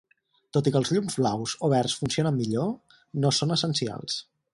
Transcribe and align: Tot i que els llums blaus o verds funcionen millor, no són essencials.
Tot 0.55 0.67
i 0.69 0.71
que 0.75 0.79
els 0.83 0.91
llums 0.95 1.17
blaus 1.19 1.53
o 1.67 1.69
verds 1.73 1.97
funcionen 1.99 2.39
millor, 2.39 2.73
no 3.27 3.33
són 3.41 3.57
essencials. 3.57 4.17